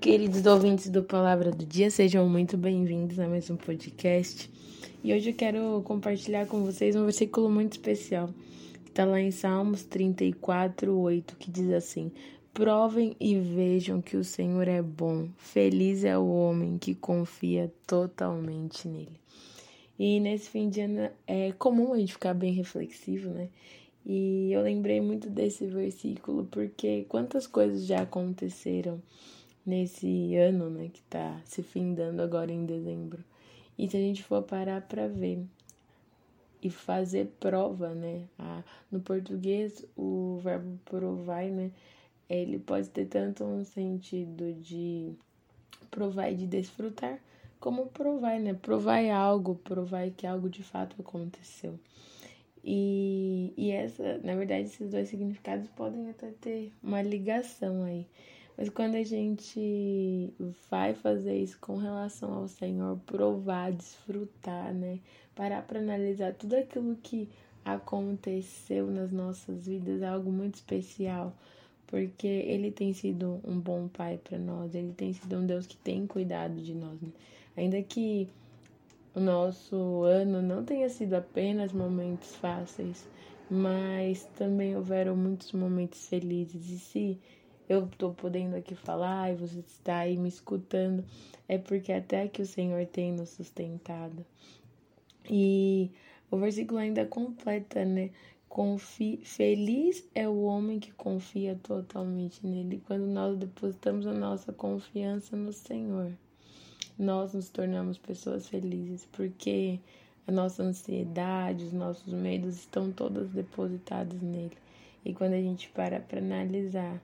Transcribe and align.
queridos 0.00 0.44
ouvintes 0.44 0.88
do 0.88 1.04
Palavra 1.04 1.52
do 1.52 1.64
Dia, 1.64 1.88
sejam 1.88 2.28
muito 2.28 2.56
bem-vindos 2.56 3.18
a 3.20 3.28
mais 3.28 3.48
um 3.48 3.56
podcast. 3.56 4.50
E 5.04 5.14
hoje 5.14 5.30
eu 5.30 5.34
quero 5.36 5.82
compartilhar 5.84 6.46
com 6.46 6.64
vocês 6.64 6.96
um 6.96 7.04
versículo 7.04 7.48
muito 7.48 7.72
especial, 7.72 8.30
que 8.82 8.90
está 8.90 9.04
lá 9.04 9.20
em 9.20 9.30
Salmos 9.30 9.84
34, 9.84 10.98
8, 10.98 11.36
que 11.36 11.48
diz 11.48 11.70
assim: 11.70 12.10
Provem 12.52 13.14
e 13.20 13.38
vejam 13.38 14.02
que 14.02 14.16
o 14.16 14.24
Senhor 14.24 14.66
é 14.66 14.82
bom, 14.82 15.28
feliz 15.36 16.02
é 16.02 16.18
o 16.18 16.26
homem 16.26 16.76
que 16.76 16.92
confia 16.92 17.72
totalmente 17.86 18.88
nele. 18.88 19.20
E 19.96 20.18
nesse 20.18 20.50
fim 20.50 20.68
de 20.68 20.80
ano 20.80 21.08
é 21.24 21.52
comum 21.52 21.92
a 21.92 21.98
gente 21.98 22.14
ficar 22.14 22.34
bem 22.34 22.52
reflexivo, 22.52 23.30
né? 23.30 23.48
E 24.04 24.50
eu 24.52 24.60
lembrei 24.60 25.00
muito 25.00 25.30
desse 25.30 25.66
versículo 25.66 26.48
porque 26.50 27.06
quantas 27.08 27.46
coisas 27.46 27.86
já 27.86 28.02
aconteceram 28.02 29.00
nesse 29.64 30.34
ano, 30.36 30.68
né, 30.68 30.90
que 30.92 31.02
tá 31.02 31.40
se 31.44 31.62
findando 31.62 32.22
agora 32.22 32.52
em 32.52 32.64
dezembro. 32.64 33.22
E 33.78 33.88
se 33.88 33.96
a 33.96 34.00
gente 34.00 34.22
for 34.22 34.42
parar 34.42 34.82
para 34.82 35.08
ver 35.08 35.44
e 36.62 36.70
fazer 36.70 37.26
prova, 37.40 37.94
né, 37.94 38.24
a, 38.38 38.62
no 38.90 39.00
português 39.00 39.84
o 39.96 40.38
verbo 40.42 40.78
provar, 40.84 41.44
né, 41.44 41.70
ele 42.28 42.58
pode 42.58 42.88
ter 42.90 43.06
tanto 43.06 43.44
um 43.44 43.64
sentido 43.64 44.52
de 44.54 45.12
provar 45.90 46.30
e 46.30 46.34
de 46.34 46.46
desfrutar, 46.46 47.18
como 47.60 47.86
provar, 47.86 48.38
né, 48.40 48.54
provar 48.54 49.04
algo, 49.10 49.54
provar 49.56 50.10
que 50.10 50.26
algo 50.26 50.48
de 50.48 50.62
fato 50.62 50.96
aconteceu. 51.00 51.78
E, 52.64 53.52
e 53.56 53.70
essa, 53.72 54.18
na 54.22 54.36
verdade, 54.36 54.64
esses 54.64 54.90
dois 54.90 55.08
significados 55.08 55.68
podem 55.70 56.10
até 56.10 56.30
ter 56.40 56.72
uma 56.82 57.02
ligação 57.02 57.84
aí. 57.84 58.06
Mas 58.56 58.68
quando 58.68 58.96
a 58.96 59.02
gente 59.02 60.32
vai 60.70 60.94
fazer 60.94 61.36
isso 61.36 61.58
com 61.58 61.76
relação 61.76 62.32
ao 62.34 62.48
Senhor, 62.48 62.98
provar, 63.06 63.72
desfrutar, 63.72 64.74
né? 64.74 65.00
Parar 65.34 65.62
para 65.62 65.78
analisar 65.78 66.34
tudo 66.34 66.54
aquilo 66.56 66.96
que 66.96 67.28
aconteceu 67.64 68.90
nas 68.90 69.10
nossas 69.10 69.66
vidas 69.66 70.02
é 70.02 70.08
algo 70.08 70.30
muito 70.30 70.56
especial, 70.56 71.32
porque 71.86 72.26
Ele 72.26 72.70
tem 72.70 72.92
sido 72.92 73.40
um 73.44 73.58
bom 73.58 73.88
Pai 73.88 74.18
para 74.22 74.38
nós, 74.38 74.74
Ele 74.74 74.92
tem 74.92 75.12
sido 75.12 75.38
um 75.38 75.46
Deus 75.46 75.66
que 75.66 75.76
tem 75.76 76.06
cuidado 76.06 76.60
de 76.60 76.74
nós. 76.74 77.00
Né? 77.00 77.08
Ainda 77.56 77.82
que 77.82 78.28
o 79.14 79.20
nosso 79.20 80.02
ano 80.02 80.42
não 80.42 80.64
tenha 80.64 80.88
sido 80.88 81.14
apenas 81.14 81.72
momentos 81.72 82.34
fáceis, 82.36 83.06
mas 83.50 84.24
também 84.36 84.76
houveram 84.76 85.16
muitos 85.16 85.52
momentos 85.52 86.06
felizes. 86.08 86.70
E 86.70 86.78
se 86.78 87.20
eu 87.72 87.86
estou 87.86 88.12
podendo 88.14 88.56
aqui 88.56 88.74
falar 88.74 89.32
e 89.32 89.36
você 89.36 89.60
está 89.60 89.98
aí 89.98 90.16
me 90.16 90.28
escutando, 90.28 91.04
é 91.48 91.58
porque 91.58 91.92
até 91.92 92.28
que 92.28 92.42
o 92.42 92.46
Senhor 92.46 92.86
tem 92.86 93.12
nos 93.12 93.30
sustentado. 93.30 94.24
E 95.28 95.90
o 96.30 96.36
versículo 96.36 96.78
ainda 96.78 97.04
completa, 97.06 97.84
né? 97.84 98.10
Confi... 98.48 99.20
Feliz 99.24 100.08
é 100.14 100.28
o 100.28 100.42
homem 100.42 100.78
que 100.78 100.92
confia 100.92 101.58
totalmente 101.62 102.46
nele. 102.46 102.82
Quando 102.86 103.06
nós 103.06 103.38
depositamos 103.38 104.06
a 104.06 104.12
nossa 104.12 104.52
confiança 104.52 105.36
no 105.36 105.52
Senhor 105.52 106.12
nós 106.98 107.32
nos 107.32 107.48
tornamos 107.48 107.98
pessoas 107.98 108.48
felizes, 108.48 109.06
porque 109.12 109.80
a 110.26 110.32
nossa 110.32 110.62
ansiedade, 110.62 111.64
os 111.64 111.72
nossos 111.72 112.12
medos 112.12 112.56
estão 112.56 112.92
todos 112.92 113.30
depositados 113.30 114.20
nele. 114.20 114.56
E 115.04 115.12
quando 115.12 115.32
a 115.32 115.40
gente 115.40 115.68
para 115.70 115.98
para 116.00 116.20
analisar, 116.20 117.02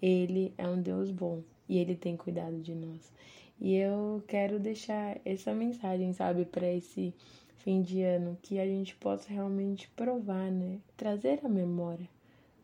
ele 0.00 0.52
é 0.58 0.66
um 0.66 0.80
Deus 0.80 1.10
bom 1.10 1.42
e 1.68 1.78
ele 1.78 1.94
tem 1.94 2.16
cuidado 2.16 2.60
de 2.60 2.74
nós. 2.74 3.12
E 3.60 3.74
eu 3.76 4.22
quero 4.26 4.58
deixar 4.58 5.18
essa 5.24 5.54
mensagem, 5.54 6.12
sabe, 6.12 6.44
para 6.44 6.66
esse 6.66 7.14
fim 7.56 7.80
de 7.80 8.02
ano, 8.02 8.36
que 8.42 8.58
a 8.58 8.66
gente 8.66 8.94
possa 8.96 9.32
realmente 9.32 9.88
provar, 9.96 10.50
né? 10.50 10.78
Trazer 10.96 11.40
à 11.44 11.48
memória 11.48 12.08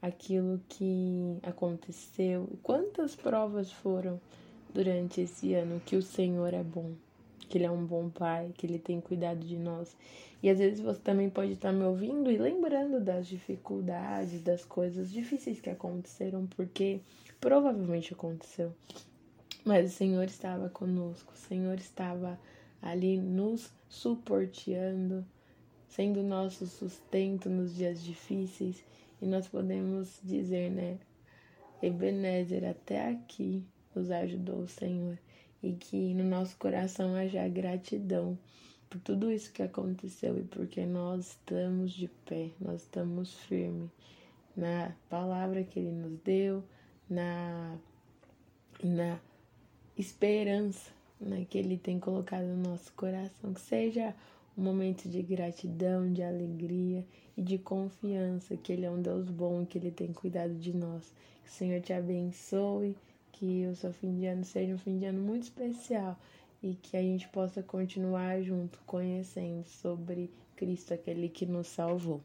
aquilo 0.00 0.60
que 0.68 1.38
aconteceu, 1.42 2.46
quantas 2.62 3.16
provas 3.16 3.72
foram 3.72 4.20
durante 4.72 5.22
esse 5.22 5.54
ano 5.54 5.80
que 5.80 5.96
o 5.96 6.02
Senhor 6.02 6.52
é 6.52 6.62
bom, 6.62 6.92
que 7.46 7.58
Ele 7.58 7.64
é 7.64 7.70
um 7.70 7.84
bom 7.84 8.08
Pai, 8.08 8.52
que 8.56 8.66
Ele 8.66 8.78
tem 8.78 9.00
cuidado 9.00 9.40
de 9.40 9.56
nós. 9.56 9.96
E 10.42 10.50
às 10.50 10.58
vezes 10.58 10.80
você 10.80 11.00
também 11.00 11.30
pode 11.30 11.52
estar 11.52 11.72
me 11.72 11.84
ouvindo 11.84 12.30
e 12.30 12.36
lembrando 12.36 13.00
das 13.00 13.26
dificuldades, 13.26 14.42
das 14.42 14.64
coisas 14.64 15.10
difíceis 15.10 15.60
que 15.60 15.70
aconteceram, 15.70 16.46
porque 16.46 17.00
provavelmente 17.40 18.12
aconteceu. 18.12 18.72
Mas 19.64 19.90
o 19.90 19.94
Senhor 19.94 20.24
estava 20.24 20.68
conosco, 20.68 21.32
o 21.32 21.48
Senhor 21.48 21.78
estava 21.78 22.38
ali 22.82 23.16
nos 23.16 23.72
suporteando, 23.88 25.24
sendo 25.88 26.22
nosso 26.22 26.66
sustento 26.66 27.48
nos 27.48 27.74
dias 27.74 28.04
difíceis. 28.04 28.84
E 29.22 29.26
nós 29.26 29.48
podemos 29.48 30.18
dizer, 30.22 30.70
né? 30.70 30.98
Ebenezer, 31.80 32.64
até 32.64 33.08
aqui 33.08 33.64
nos 33.94 34.10
ajudou 34.10 34.60
o 34.60 34.68
Senhor 34.68 35.18
e 35.64 35.72
que 35.72 36.12
no 36.14 36.24
nosso 36.24 36.56
coração 36.58 37.14
haja 37.14 37.48
gratidão 37.48 38.38
por 38.90 39.00
tudo 39.00 39.32
isso 39.32 39.50
que 39.50 39.62
aconteceu 39.62 40.38
e 40.38 40.42
porque 40.42 40.84
nós 40.84 41.30
estamos 41.30 41.90
de 41.92 42.06
pé, 42.26 42.50
nós 42.60 42.82
estamos 42.82 43.34
firmes 43.40 43.90
na 44.54 44.94
palavra 45.08 45.64
que 45.64 45.80
Ele 45.80 45.90
nos 45.90 46.18
deu, 46.20 46.62
na, 47.08 47.76
na 48.82 49.18
esperança 49.96 50.90
né, 51.18 51.46
que 51.48 51.58
Ele 51.58 51.76
tem 51.76 51.98
colocado 51.98 52.44
no 52.44 52.70
nosso 52.70 52.92
coração. 52.92 53.52
Que 53.54 53.60
seja 53.60 54.14
um 54.56 54.62
momento 54.62 55.08
de 55.08 55.22
gratidão, 55.22 56.12
de 56.12 56.22
alegria 56.22 57.04
e 57.36 57.42
de 57.42 57.58
confiança 57.58 58.56
que 58.56 58.72
Ele 58.72 58.84
é 58.84 58.90
um 58.90 59.02
Deus 59.02 59.28
bom 59.28 59.66
que 59.66 59.78
Ele 59.78 59.90
tem 59.90 60.12
cuidado 60.12 60.54
de 60.54 60.72
nós. 60.72 61.12
Que 61.42 61.48
o 61.48 61.52
Senhor 61.52 61.80
te 61.80 61.92
abençoe 61.92 62.94
que 63.34 63.66
o 63.66 63.74
seu 63.74 63.92
fim 63.92 64.14
de 64.16 64.26
ano 64.26 64.44
seja 64.44 64.74
um 64.74 64.78
fim 64.78 64.98
de 64.98 65.06
ano 65.06 65.20
muito 65.20 65.44
especial 65.44 66.18
e 66.62 66.74
que 66.74 66.96
a 66.96 67.02
gente 67.02 67.28
possa 67.28 67.62
continuar 67.62 68.40
junto 68.42 68.78
conhecendo 68.86 69.64
sobre 69.64 70.30
Cristo, 70.56 70.94
aquele 70.94 71.28
que 71.28 71.44
nos 71.44 71.66
salvou. 71.66 72.22